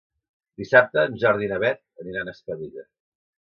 [0.61, 2.89] Dissabte en Jordi i na Beth aniran a Espadella.